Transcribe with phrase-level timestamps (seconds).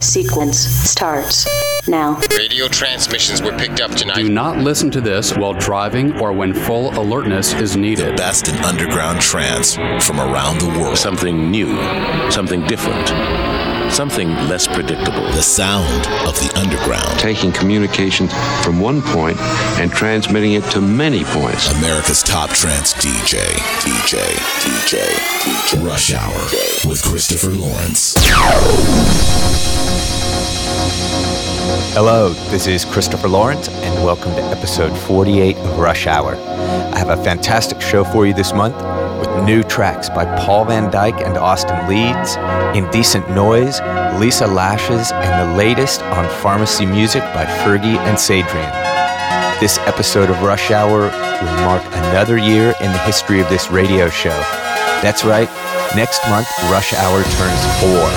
[0.00, 1.46] Sequence starts
[1.88, 2.20] now.
[2.36, 4.16] Radio transmissions were picked up tonight.
[4.16, 8.16] Do not listen to this while driving or when full alertness is needed.
[8.16, 10.98] Best in underground trance from around the world.
[10.98, 11.76] Something new,
[12.30, 13.08] something different,
[13.92, 15.26] something less predictable.
[15.32, 17.18] The sound of the underground.
[17.18, 18.32] Taking communications
[18.62, 19.38] from one point
[19.78, 21.72] and transmitting it to many points.
[21.78, 23.40] America's top trance DJ.
[23.80, 24.20] DJ.
[24.60, 25.04] DJ.
[25.40, 25.86] DJ.
[25.86, 28.14] Rush Hour with Christopher Lawrence.
[31.94, 36.34] Hello, this is Christopher Lawrence, and welcome to episode 48 of Rush Hour.
[36.34, 38.74] I have a fantastic show for you this month
[39.18, 42.36] with new tracks by Paul Van Dyk and Austin Leeds,
[42.76, 43.80] Indecent Noise,
[44.20, 49.60] Lisa Lashes, and the latest on Pharmacy Music by Fergie and Sadrian.
[49.60, 54.10] This episode of Rush Hour will mark another year in the history of this radio
[54.10, 54.38] show.
[55.00, 55.48] That's right,
[55.94, 58.10] next month Rush Hour turns four.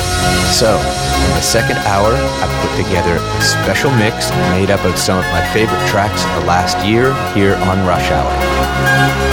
[0.51, 5.19] So, in the second hour, I've put together a special mix made up of some
[5.19, 8.31] of my favorite tracks of the last year here on Rush Hour.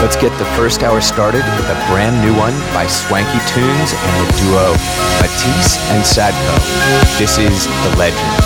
[0.02, 4.12] Let's get the first hour started with a brand new one by Swanky Tunes and
[4.20, 4.76] the duo
[5.20, 6.58] Matisse and Sadko.
[7.18, 8.44] This is The Legend.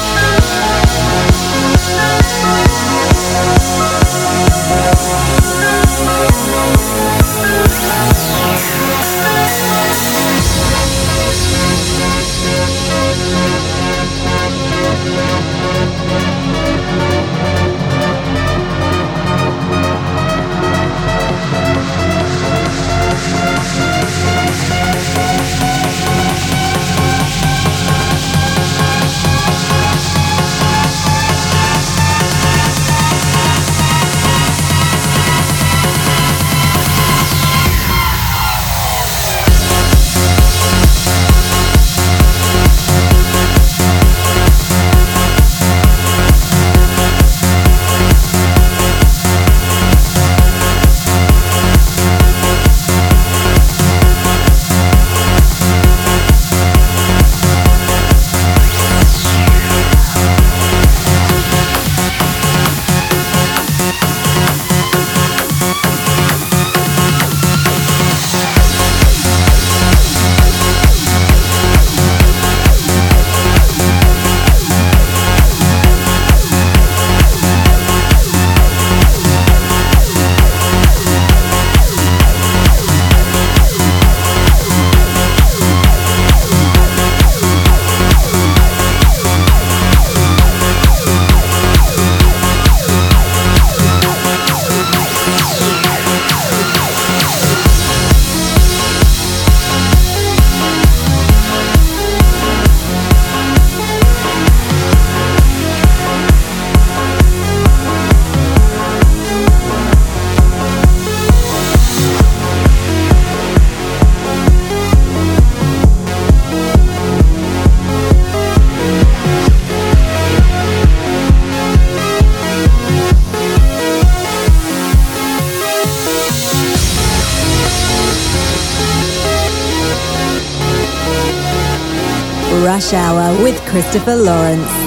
[133.91, 134.78] Christopher Lawrence.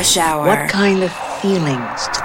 [0.00, 0.46] Hour.
[0.46, 2.19] What kind of feelings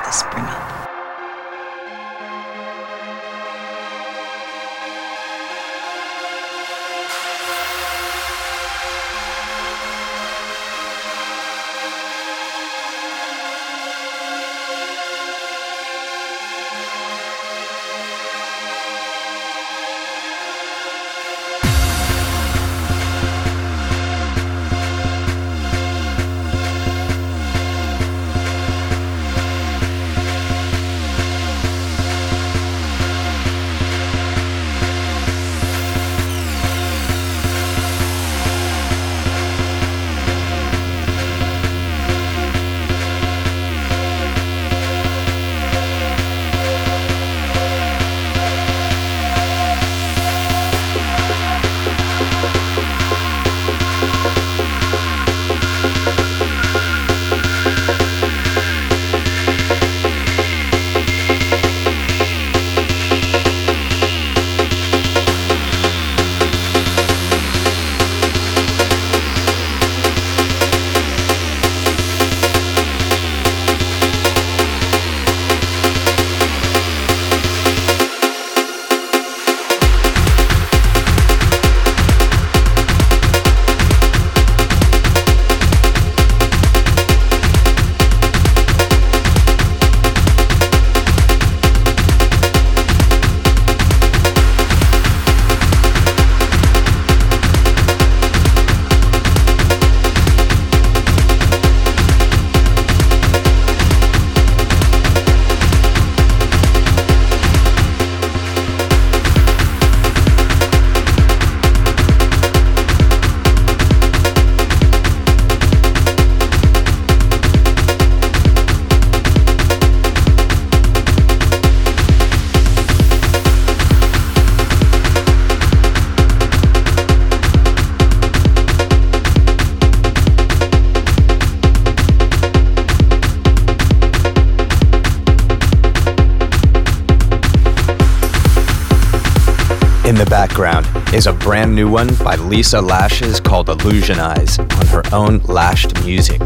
[140.55, 146.01] background is a brand new one by Lisa Lashes called Illusionize on her own Lashed
[146.05, 146.41] Music.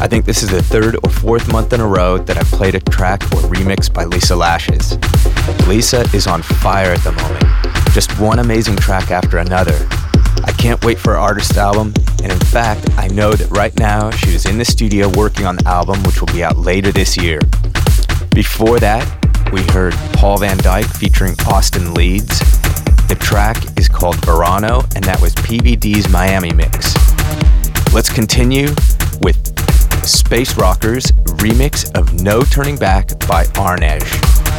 [0.00, 2.74] I think this is the third or fourth month in a row that I've played
[2.74, 4.96] a track or remix by Lisa Lashes.
[5.68, 9.76] Lisa is on fire at the moment, just one amazing track after another.
[10.44, 14.10] I can't wait for her artist album, and in fact, I know that right now
[14.10, 17.14] she is in the studio working on the album, which will be out later this
[17.18, 17.40] year.
[18.34, 19.04] Before that,
[19.52, 22.40] we heard Paul Van Dyk featuring Austin Leeds
[23.10, 26.94] the track is called Verano, and that was PVD's Miami mix.
[27.92, 28.68] Let's continue
[29.20, 29.36] with
[30.06, 31.06] Space Rockers
[31.42, 34.49] remix of No Turning Back by Arnej.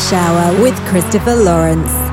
[0.00, 2.09] Rush Hour with Christopher Lawrence.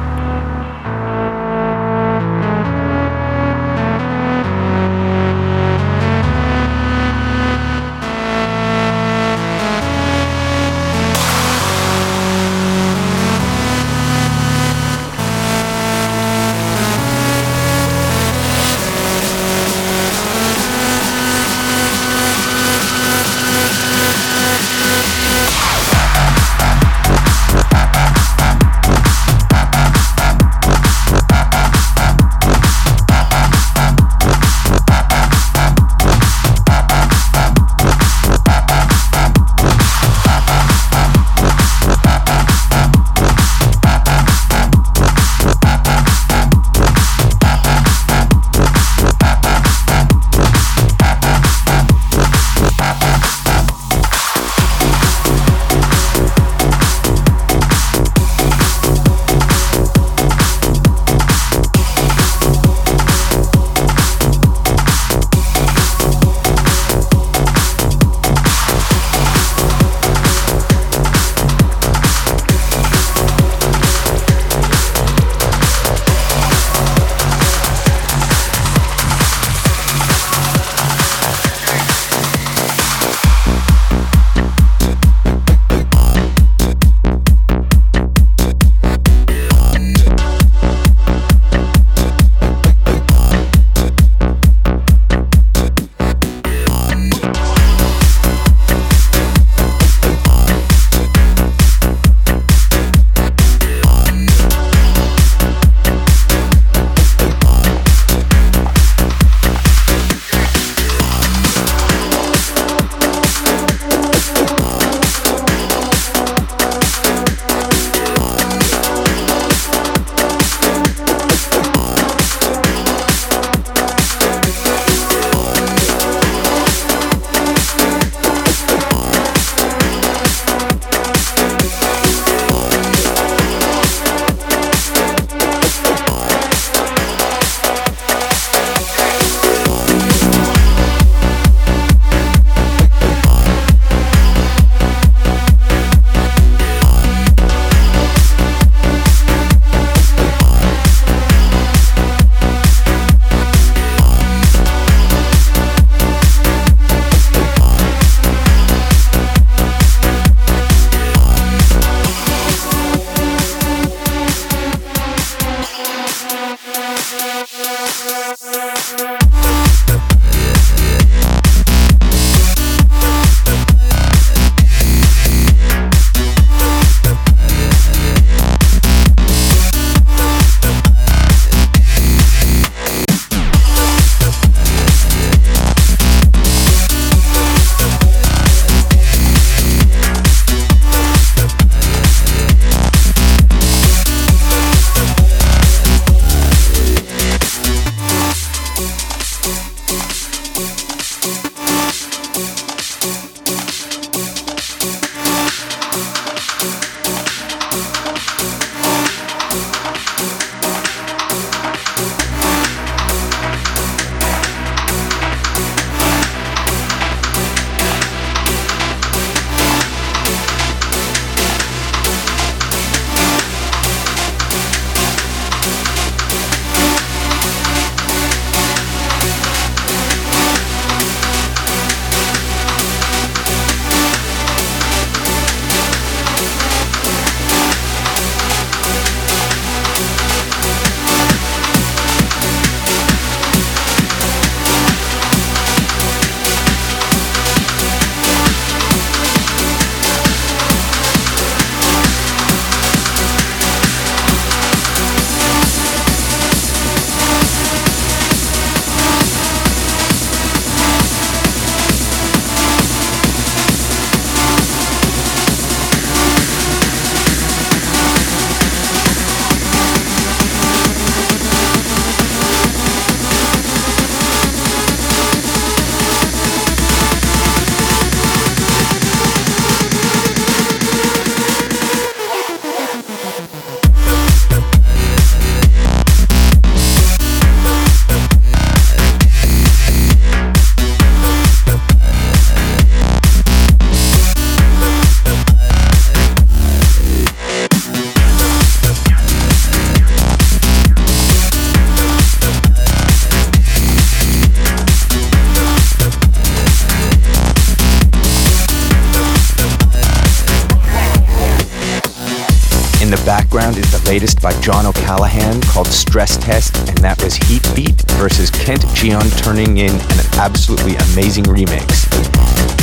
[314.48, 319.76] By John O'Callaghan called Stress Test, and that was Heat Beat versus Kent Gian turning
[319.76, 322.08] in an absolutely amazing remix.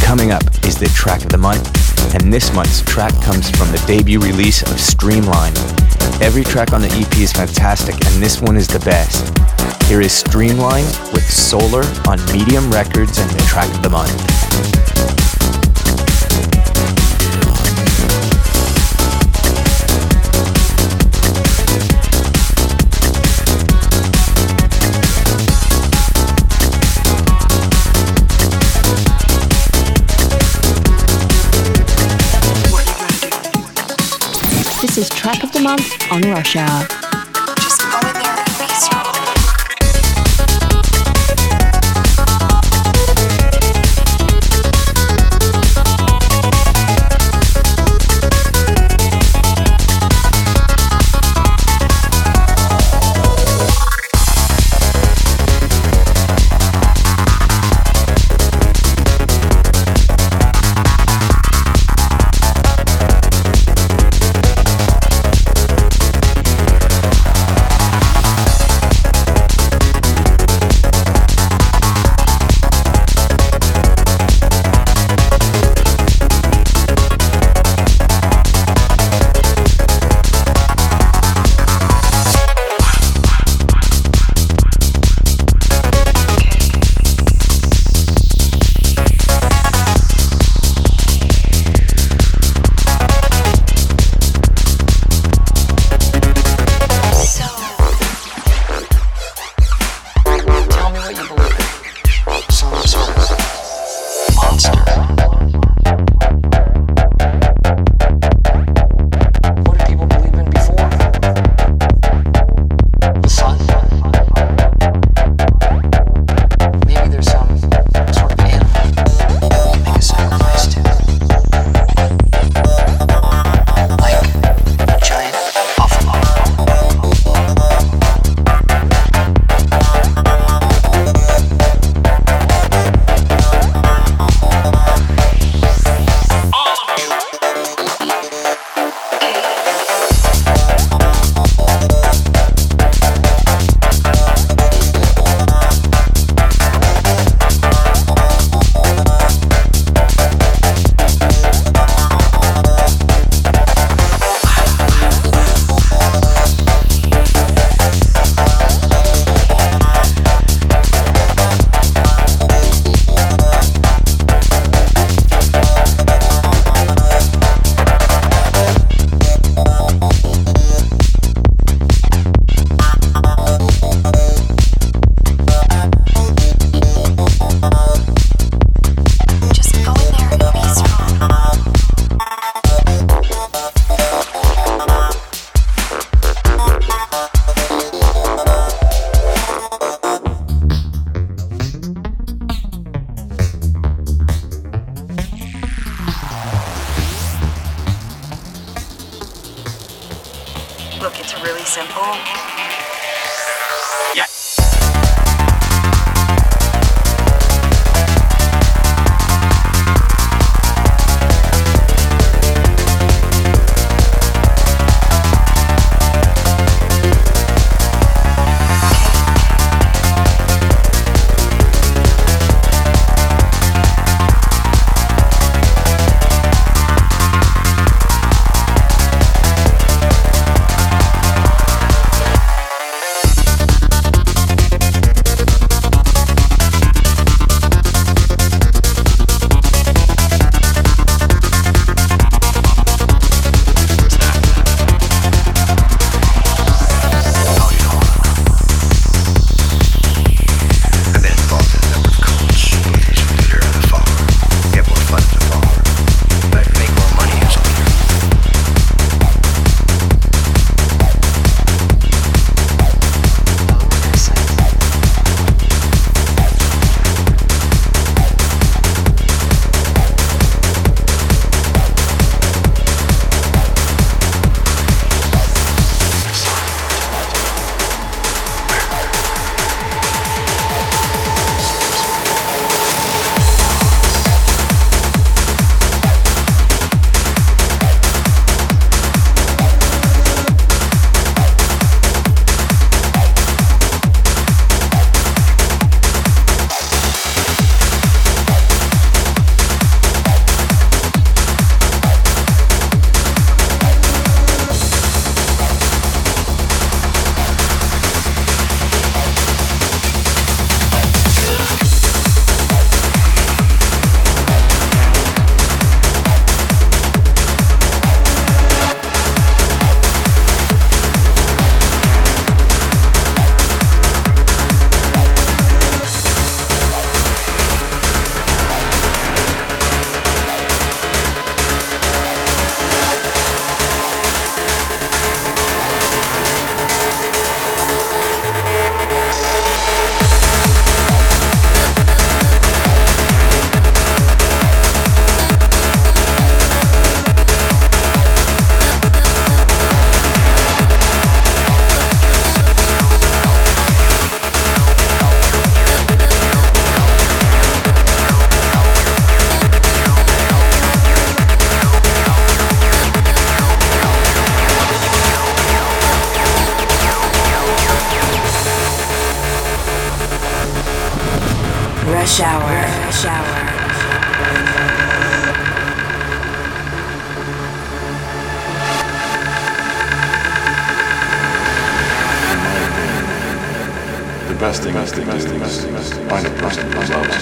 [0.04, 1.64] Coming up is the track of the month,
[2.14, 5.56] and this month's track comes from the debut release of Streamline.
[6.20, 9.24] Every track on the EP is fantastic, and this one is the best.
[9.88, 14.33] Here is Streamline with Solar on Medium Records and the track of the month.
[34.94, 37.03] This is Track of the Month on Rush Hour.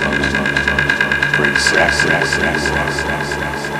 [0.02, 3.71] Great sex, sex, sex, sex, sex, sex.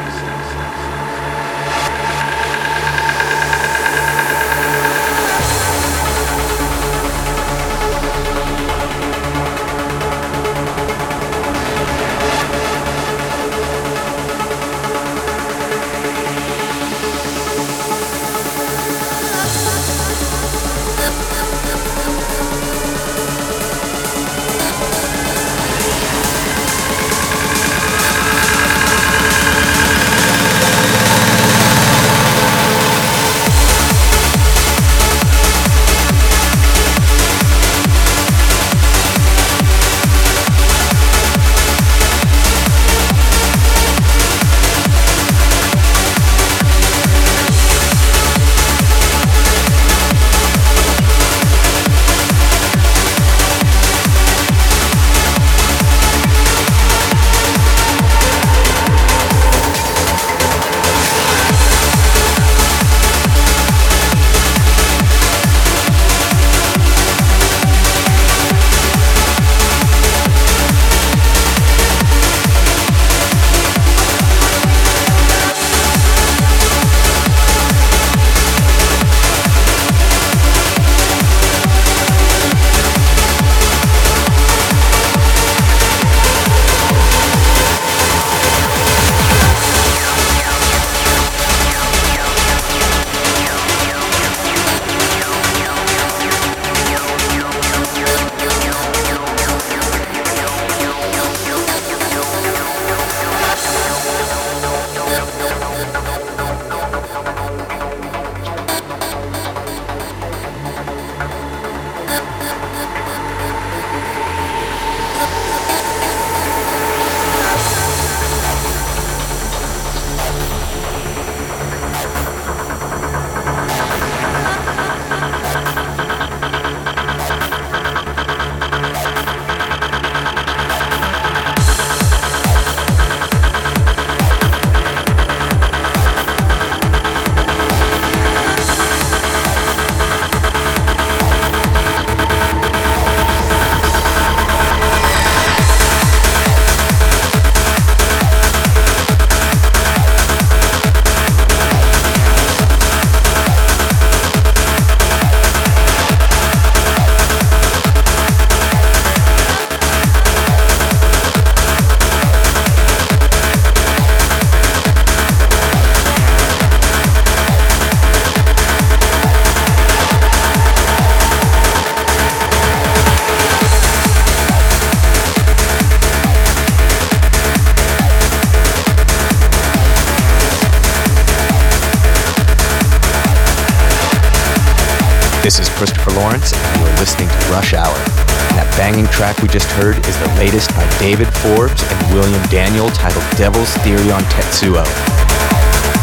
[193.43, 194.87] Devil's Theory on Tetsuo.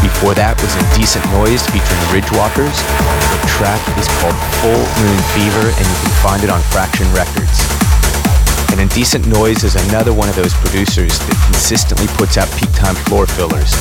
[0.04, 2.76] Before that was Indecent Noise featuring Ridgewalkers.
[2.76, 7.64] The track is called Full Moon Fever, and you can find it on Fraction Records.
[8.68, 12.92] And Indecent Noise is another one of those producers that consistently puts out peak time
[13.08, 13.72] floor fillers.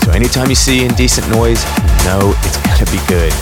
[0.00, 3.36] So anytime you see Indecent Noise, you know it's gonna be good.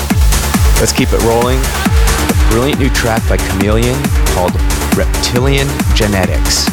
[0.82, 1.62] Let's keep it rolling.
[1.62, 3.94] A brilliant new track by Chameleon
[4.34, 4.58] called
[4.98, 6.66] Reptilian Genetics.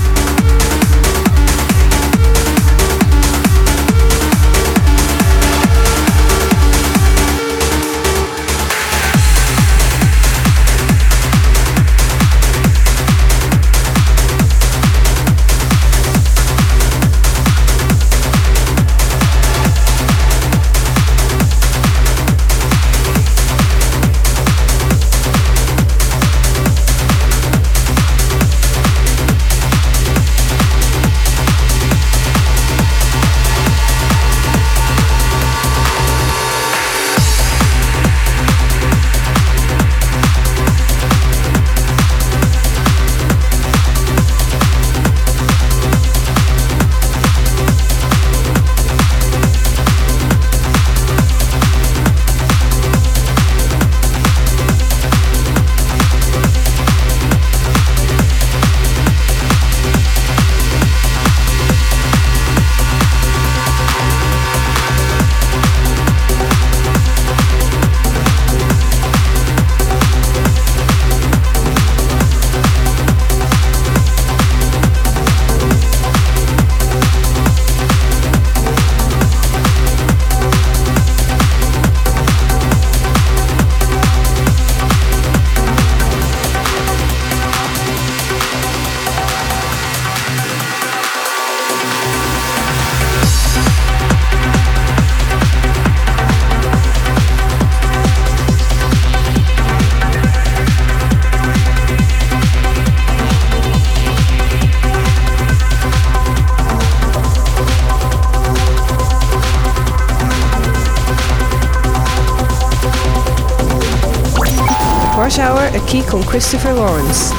[116.30, 117.39] Christopher Lawrence.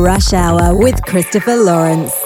[0.00, 2.19] Rush Hour with Christopher Lawrence.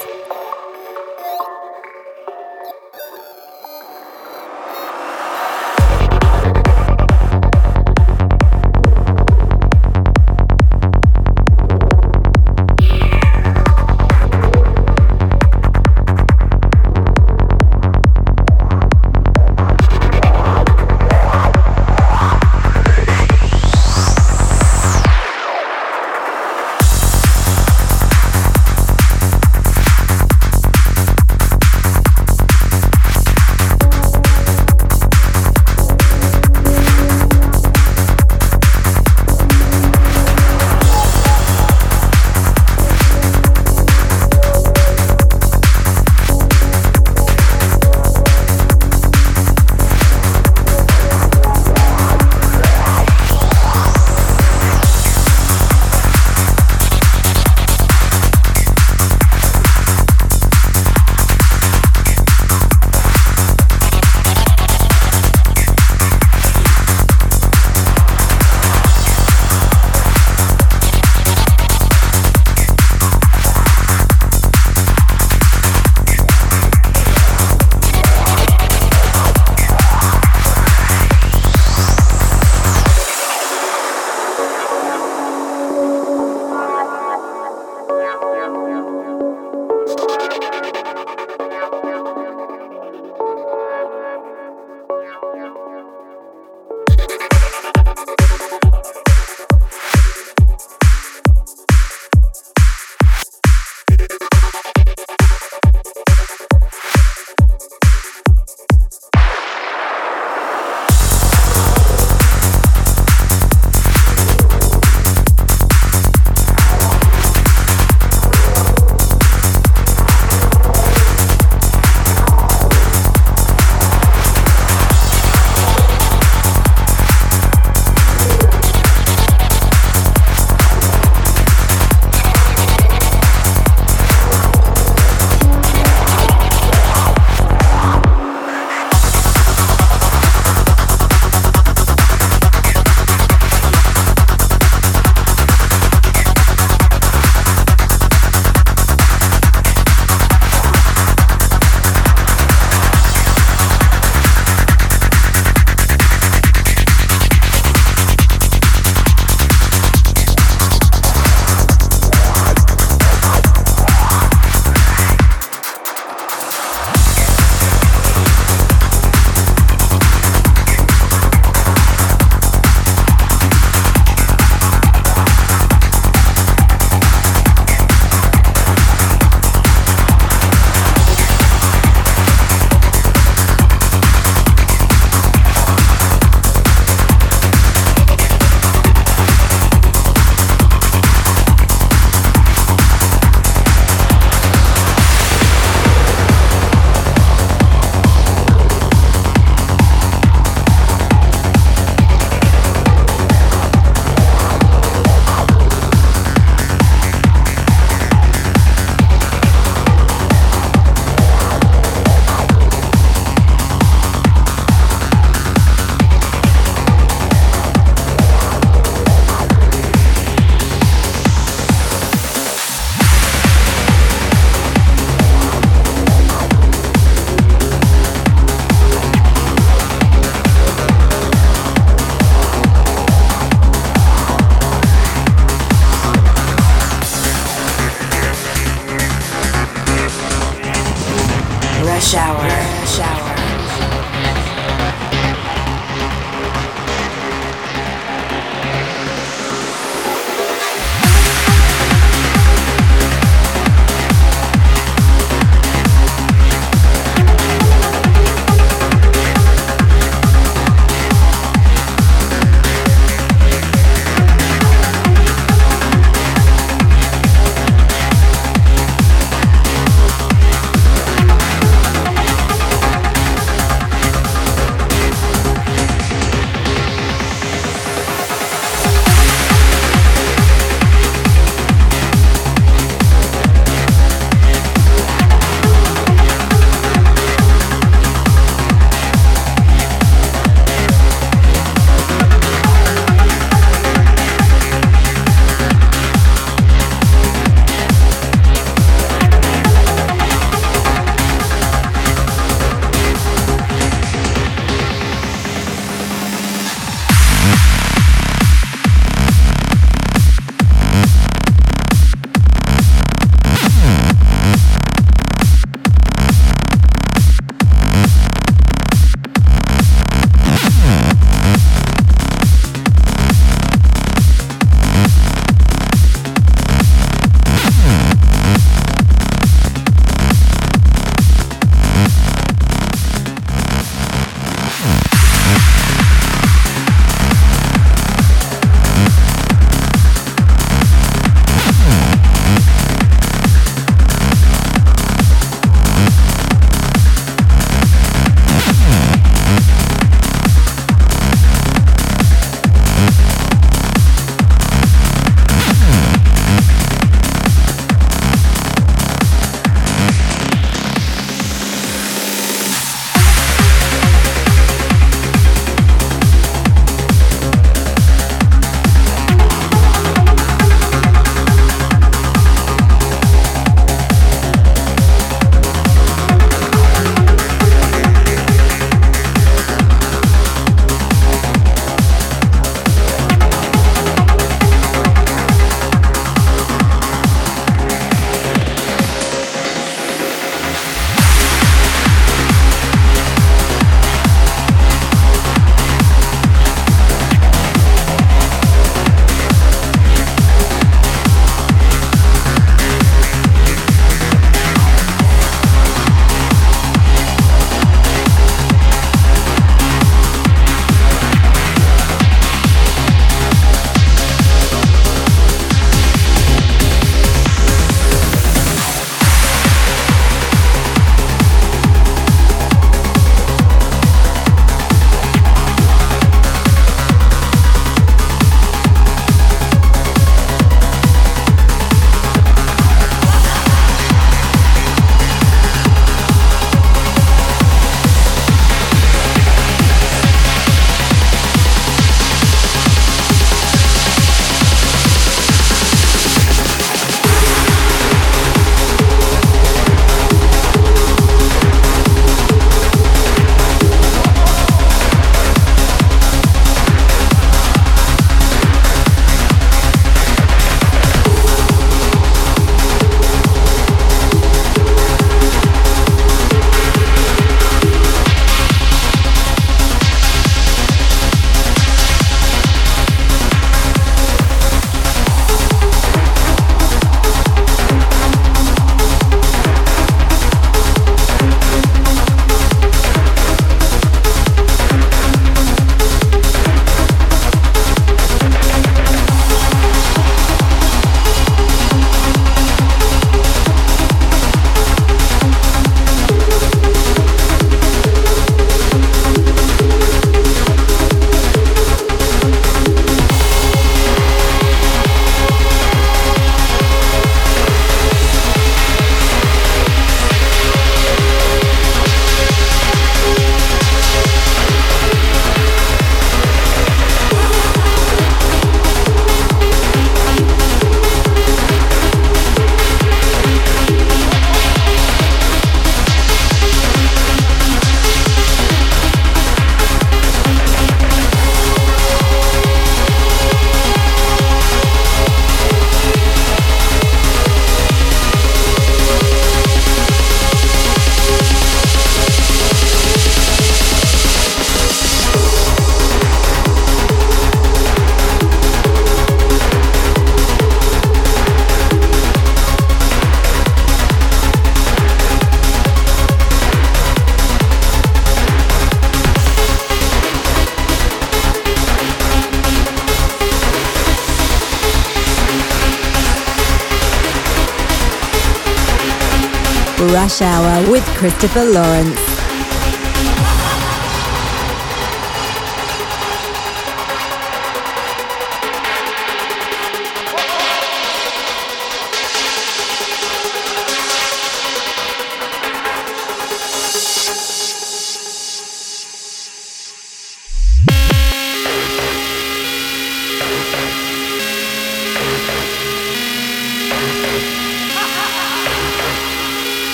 [570.42, 572.33] Hour with Christopher Lawrence.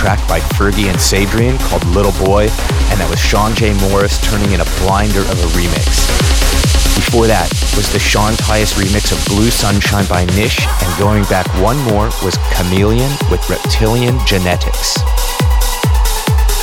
[0.00, 2.48] Track by Fergie and Sadrian called Little Boy,
[2.88, 3.76] and that was Sean J.
[3.84, 6.08] Morris turning in a blinder of a remix.
[6.96, 11.44] Before that was the Sean Tyas remix of Blue Sunshine by Nish, and going back
[11.60, 14.96] one more was Chameleon with Reptilian Genetics.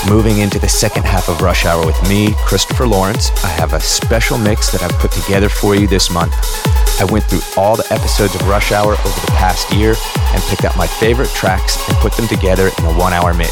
[0.09, 3.79] Moving into the second half of Rush Hour with me, Christopher Lawrence, I have a
[3.79, 6.33] special mix that I've put together for you this month.
[6.97, 9.93] I went through all the episodes of Rush Hour over the past year
[10.34, 13.51] and picked out my favorite tracks and put them together in a one hour mix.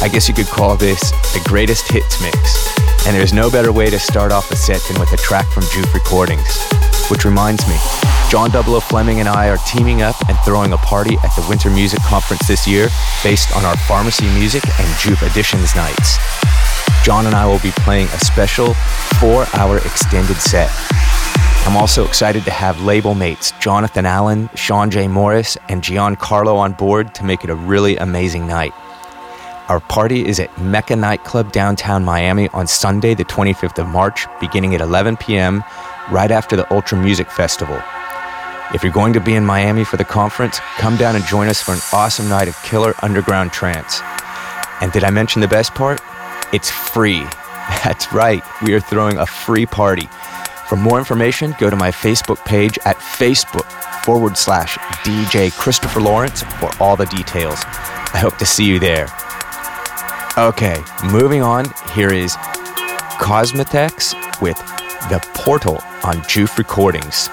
[0.00, 2.78] I guess you could call this the greatest hits mix.
[3.06, 5.64] And there's no better way to start off a set than with a track from
[5.64, 6.46] JOOF Recordings.
[7.10, 7.76] Which reminds me,
[8.28, 11.70] John Double Fleming and I are teaming up and throwing a party at the Winter
[11.70, 12.88] Music Conference this year
[13.24, 16.18] based on our Pharmacy Music and JOOF Editions nights.
[17.02, 18.74] John and I will be playing a special
[19.18, 20.70] four hour extended set.
[21.66, 25.06] I'm also excited to have label mates Jonathan Allen, Sean J.
[25.08, 28.72] Morris, and Giancarlo on board to make it a really amazing night.
[29.68, 34.74] Our party is at Mecca Nightclub downtown Miami on Sunday, the 25th of March, beginning
[34.74, 35.62] at 11 p.m.,
[36.10, 37.78] right after the Ultra Music Festival.
[38.72, 41.62] If you're going to be in Miami for the conference, come down and join us
[41.62, 44.00] for an awesome night of killer underground trance.
[44.80, 46.00] And did I mention the best part?
[46.52, 47.20] It's free.
[47.84, 50.08] That's right, we are throwing a free party.
[50.68, 53.64] For more information, go to my Facebook page at Facebook
[54.04, 57.58] forward slash DJ Christopher Lawrence for all the details.
[57.64, 59.08] I hope to see you there.
[60.36, 62.36] Okay, moving on, here is
[63.16, 64.58] Cosmetex with
[65.08, 67.28] The Portal on JOOF Recordings.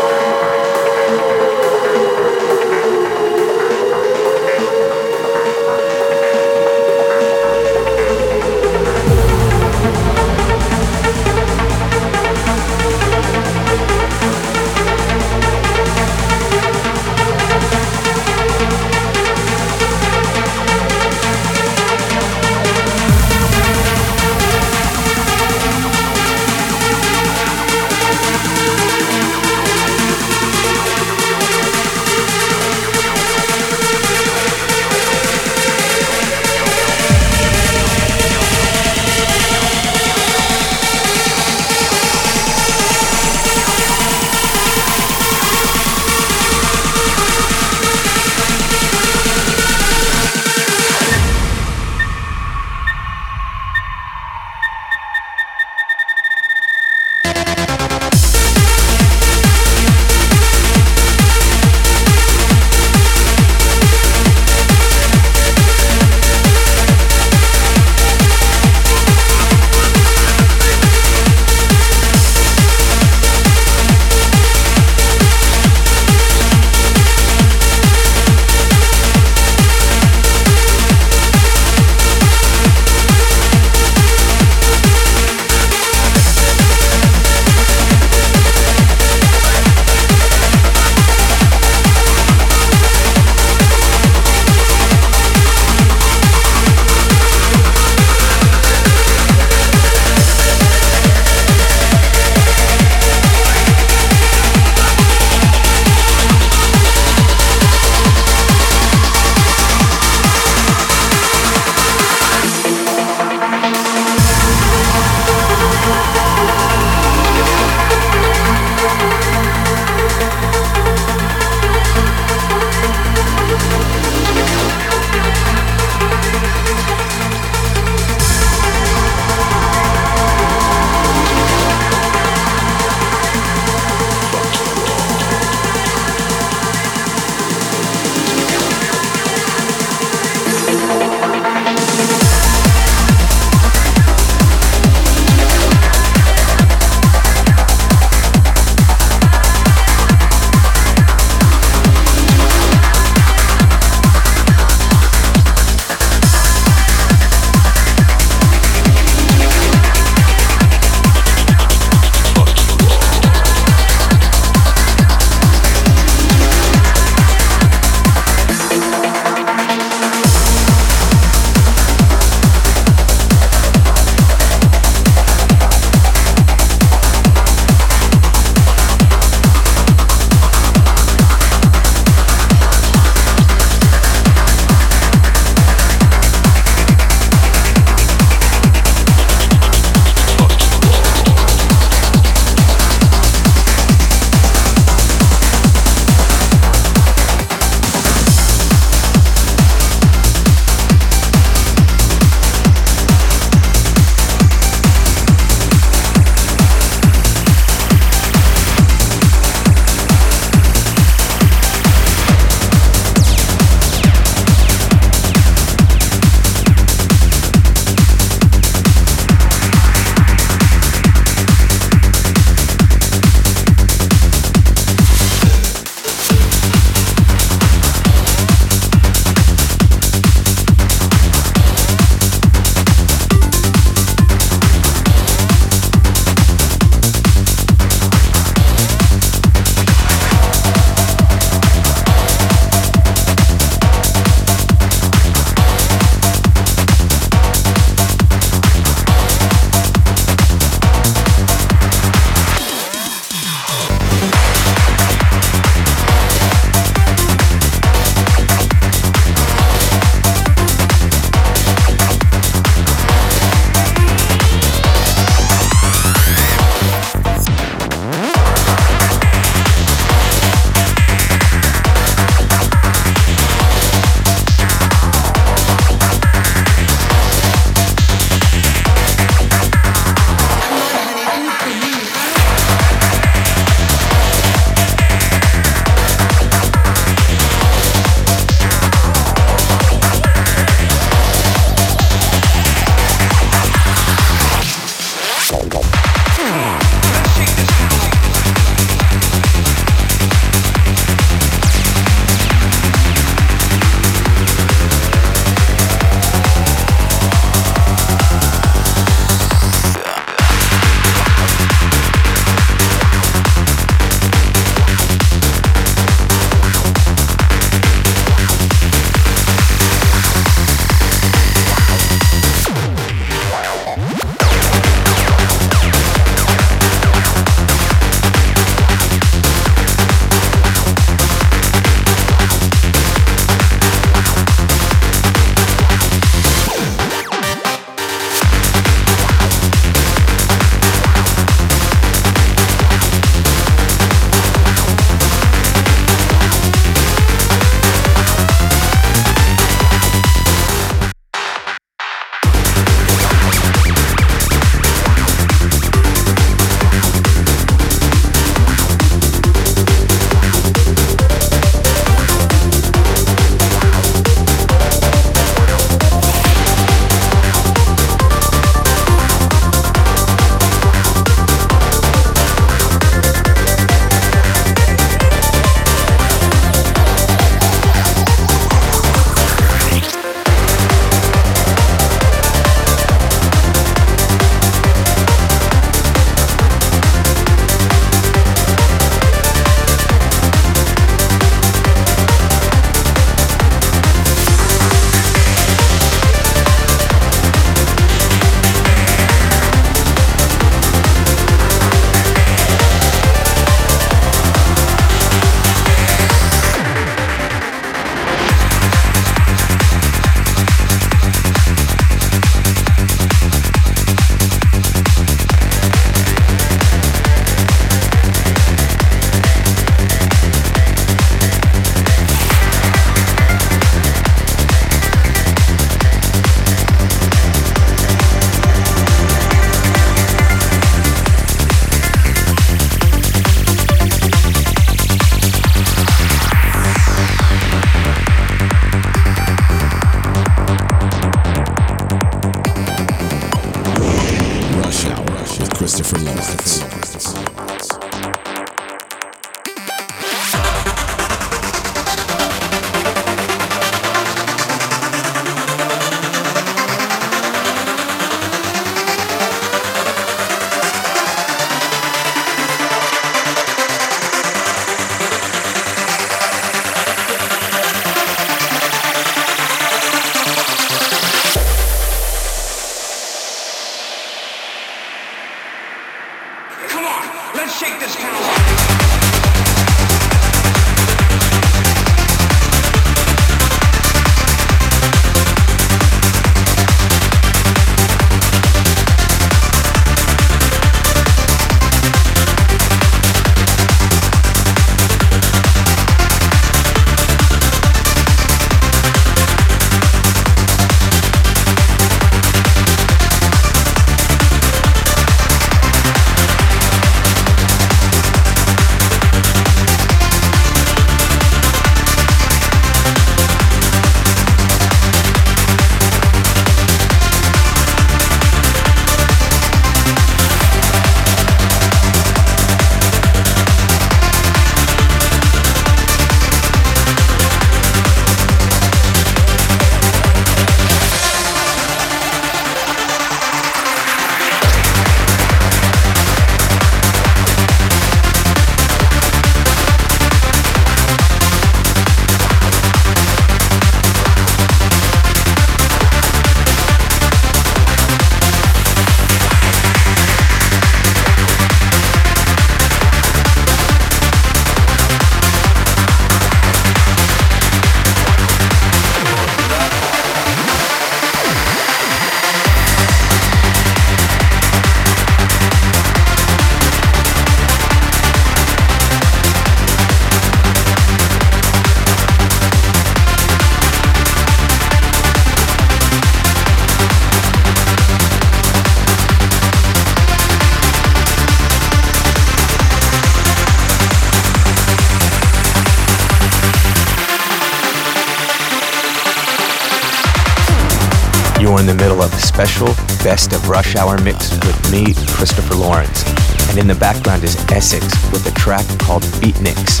[593.28, 596.24] Best of Rush Hour mix with me, Christopher Lawrence.
[596.70, 600.00] And in the background is Essex with a track called Beatniks.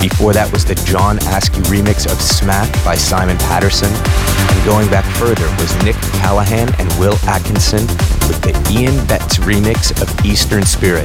[0.00, 3.92] Before that was the John Askew remix of Smack by Simon Patterson.
[3.92, 7.84] And going back further was Nick Callahan and Will Atkinson
[8.32, 11.04] with the Ian Betts remix of Eastern Spirit.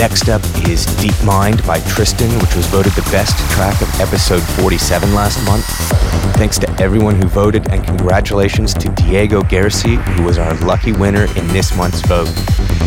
[0.00, 4.40] Next up is Deep Mind by Tristan, which was voted the best track of episode
[4.56, 5.97] 47 last month.
[6.34, 11.24] Thanks to everyone who voted, and congratulations to Diego Garci, who was our lucky winner
[11.36, 12.28] in this month's vote.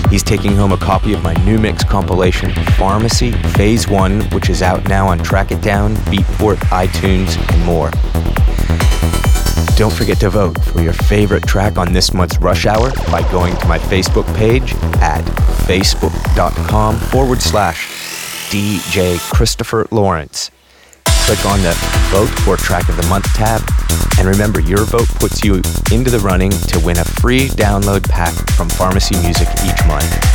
[0.09, 4.61] He's taking home a copy of my new mix compilation, Pharmacy Phase 1, which is
[4.61, 7.91] out now on Track It Down, Beatport, iTunes, and more.
[9.77, 13.55] Don't forget to vote for your favorite track on this month's Rush Hour by going
[13.57, 15.23] to my Facebook page at
[15.65, 17.87] facebook.com forward slash
[18.51, 20.51] DJ Christopher Lawrence.
[21.31, 21.73] Click on the
[22.11, 23.61] Vote for Track of the Month tab.
[24.19, 28.33] And remember, your vote puts you into the running to win a free download pack
[28.51, 30.30] from Pharmacy Music each month.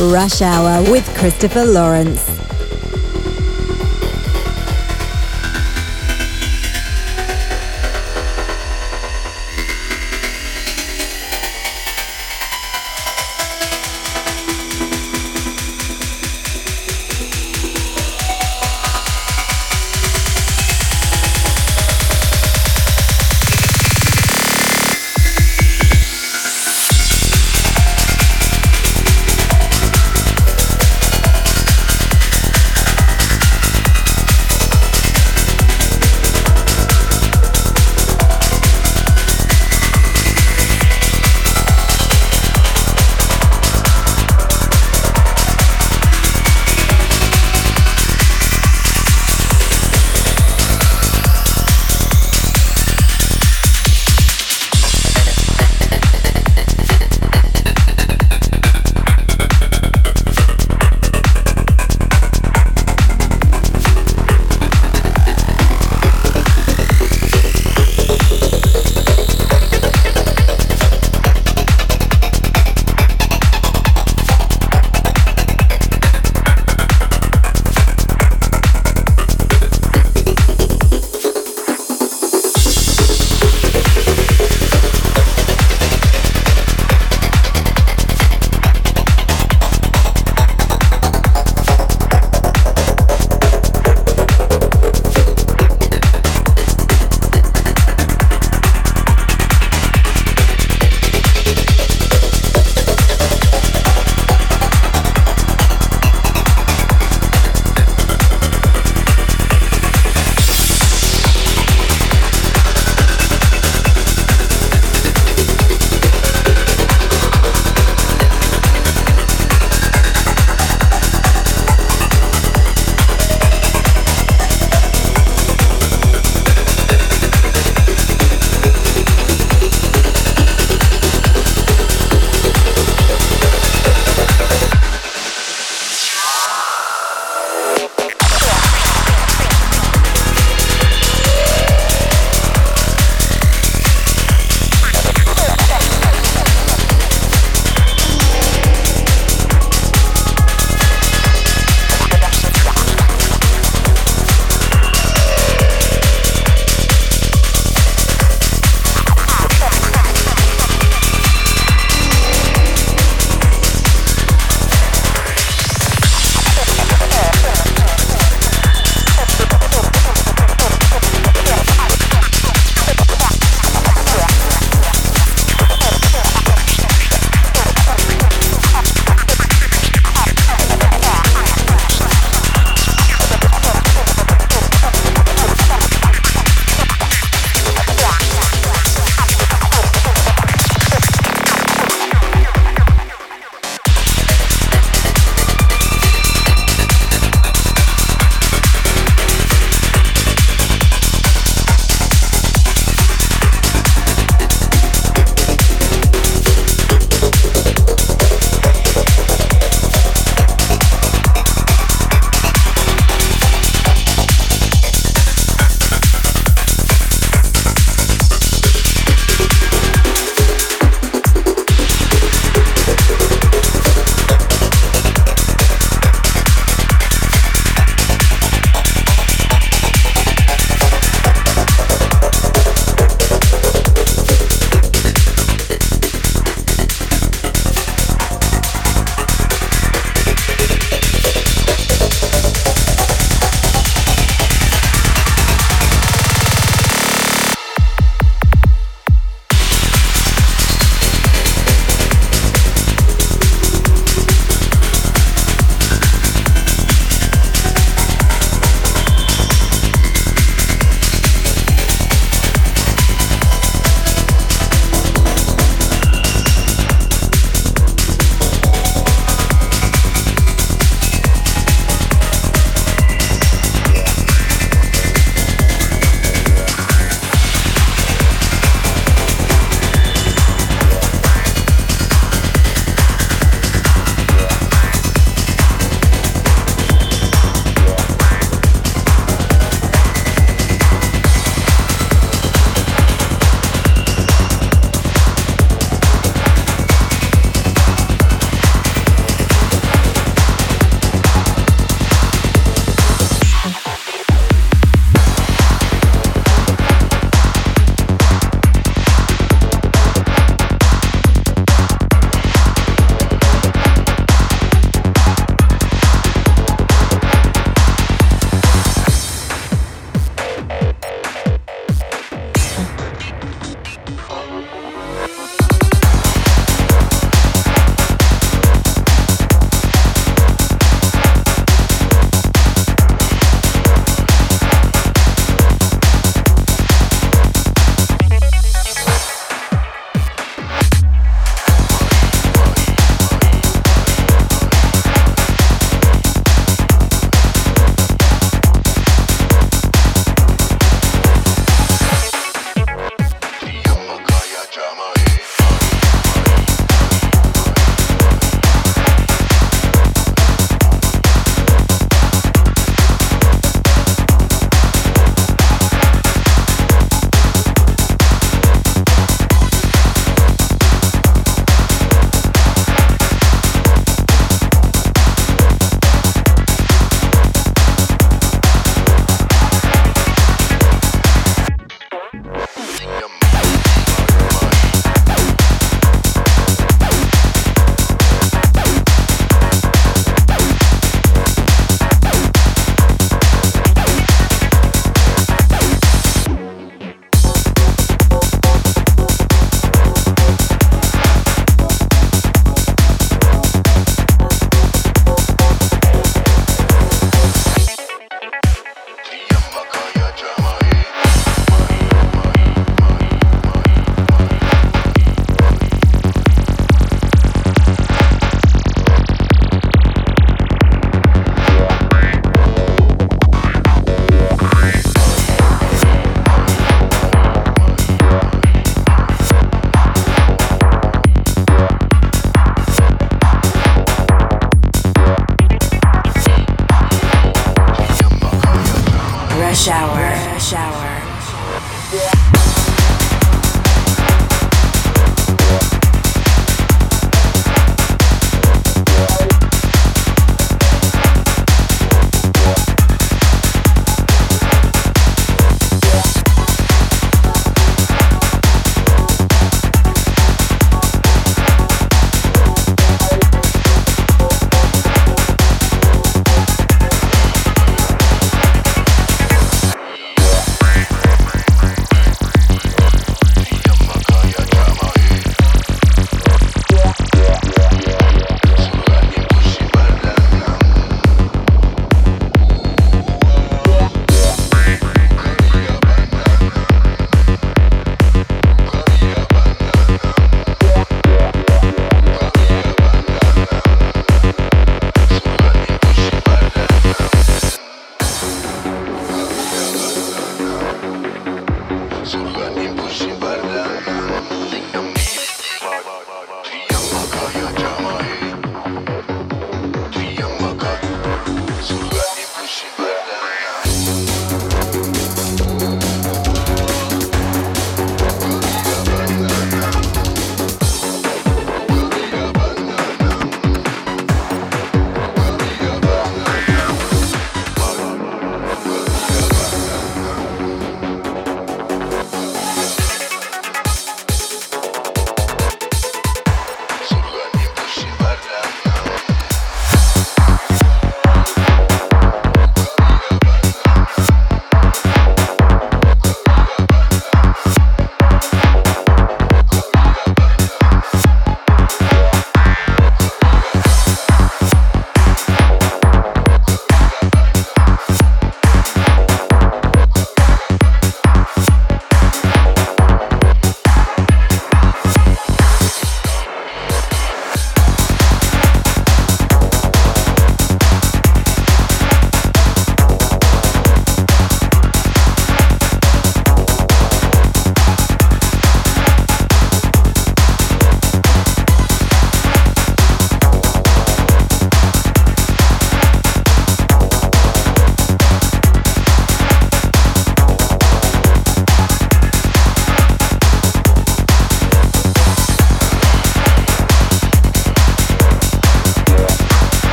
[0.00, 2.24] Rush Hour with Christopher Lawrence.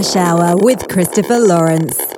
[0.00, 2.09] Rush Hour with Christopher Lawrence.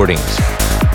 [0.00, 0.36] Recordings.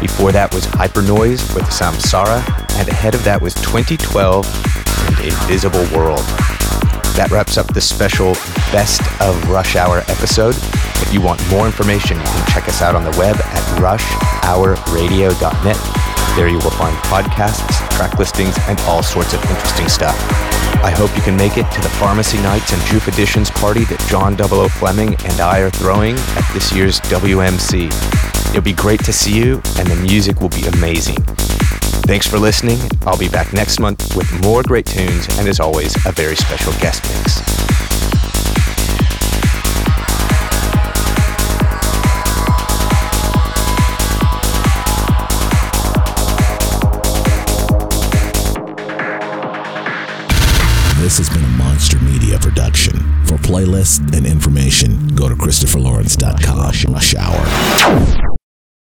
[0.02, 2.42] Before that was Hypernoise with Samsara,
[2.82, 6.26] and ahead of that was 2012 and Invisible World.
[7.14, 8.34] That wraps up this special
[8.74, 10.56] Best of Rush Hour episode.
[11.06, 15.82] If you want more information, you can check us out on the web at rushhourradio.net.
[16.34, 20.18] There you will find podcasts, track listings, and all sorts of interesting stuff.
[20.82, 24.00] I hope you can make it to the Pharmacy Nights and JOOF Editions party that
[24.10, 28.25] John 00 Fleming and I are throwing at this year's WMC.
[28.56, 31.18] It'll be great to see you, and the music will be amazing.
[32.08, 32.80] Thanks for listening.
[33.06, 36.72] I'll be back next month with more great tunes and, as always, a very special
[36.80, 37.42] guest mix.
[51.02, 53.00] This has been a Monster Media production.
[53.26, 56.94] For playlists and information, go to ChristopherLawrence.com.
[56.94, 58.35] Rush Hour.